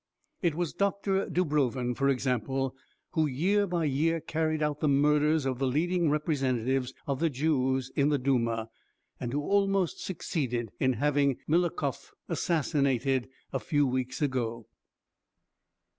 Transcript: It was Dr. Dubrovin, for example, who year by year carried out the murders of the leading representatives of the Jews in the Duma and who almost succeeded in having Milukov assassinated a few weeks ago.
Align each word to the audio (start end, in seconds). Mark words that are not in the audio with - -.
It 0.41 0.55
was 0.55 0.73
Dr. 0.73 1.27
Dubrovin, 1.29 1.93
for 1.93 2.09
example, 2.09 2.75
who 3.11 3.27
year 3.27 3.67
by 3.67 3.85
year 3.85 4.19
carried 4.19 4.63
out 4.63 4.79
the 4.79 4.87
murders 4.87 5.45
of 5.45 5.59
the 5.59 5.67
leading 5.67 6.09
representatives 6.09 6.91
of 7.05 7.19
the 7.19 7.29
Jews 7.29 7.91
in 7.95 8.09
the 8.09 8.17
Duma 8.17 8.71
and 9.19 9.31
who 9.31 9.41
almost 9.43 10.03
succeeded 10.03 10.71
in 10.79 10.93
having 10.93 11.37
Milukov 11.47 12.13
assassinated 12.27 13.29
a 13.53 13.59
few 13.59 13.85
weeks 13.85 14.23
ago. 14.23 14.65